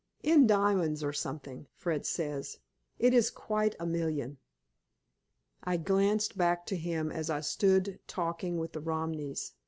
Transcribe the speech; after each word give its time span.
In 0.23 0.47
diamonds, 0.47 1.03
or 1.03 1.13
something, 1.13 1.67
Fred 1.75 2.07
says. 2.07 2.57
It 2.97 3.13
is 3.13 3.29
quite 3.29 3.75
a 3.79 3.85
million." 3.85 4.39
I 5.63 5.77
glanced 5.77 6.35
back 6.35 6.65
to 6.73 6.75
him 6.75 7.11
as 7.11 7.29
I 7.29 7.41
stood 7.41 7.99
talking 8.07 8.57
with 8.57 8.71
the 8.73 8.81
Romneys. 8.81 9.53